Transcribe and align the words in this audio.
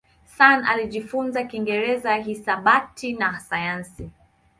Sun 0.37 0.65
alijifunza 0.65 1.43
Kiingereza, 1.43 2.15
hisabati 2.15 3.13
na 3.13 3.39
sayansi. 3.39 4.09